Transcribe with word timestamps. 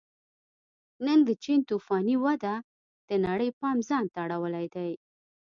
نن 1.05 1.19
د 1.27 1.29
چین 1.43 1.59
توفاني 1.69 2.15
وده 2.25 2.55
د 3.09 3.11
نړۍ 3.25 3.49
پام 3.59 3.77
ځان 3.89 4.05
ته 4.13 4.17
اړولی 4.25 4.67
دی 4.75 4.91